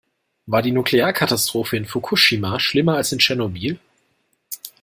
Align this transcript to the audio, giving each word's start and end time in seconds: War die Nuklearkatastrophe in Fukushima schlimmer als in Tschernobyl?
War 0.47 0.63
die 0.63 0.71
Nuklearkatastrophe 0.71 1.77
in 1.77 1.85
Fukushima 1.85 2.59
schlimmer 2.59 2.95
als 2.97 3.11
in 3.11 3.19
Tschernobyl? 3.19 3.79